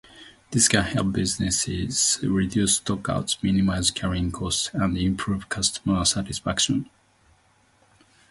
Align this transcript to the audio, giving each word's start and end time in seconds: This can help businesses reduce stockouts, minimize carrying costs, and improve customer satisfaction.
This 0.49 0.67
can 0.67 0.81
help 0.83 1.11
businesses 1.13 2.17
reduce 2.23 2.79
stockouts, 2.79 3.37
minimize 3.43 3.91
carrying 3.91 4.31
costs, 4.31 4.71
and 4.73 4.97
improve 4.97 5.47
customer 5.47 6.03
satisfaction. 6.05 6.89